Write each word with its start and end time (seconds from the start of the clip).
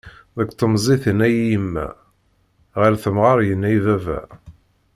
Deg 0.37 0.49
temẓi 0.59 0.95
tenna-yi 1.03 1.43
yemma, 1.51 1.87
ɣer 2.79 2.93
temɣer 3.03 3.37
yenna-yi 3.47 3.79
baba. 3.85 4.19